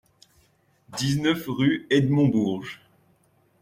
dix-neuf 0.97 1.45
rue 1.47 1.85
Edmond 1.91 2.29
Bourges 2.29 2.79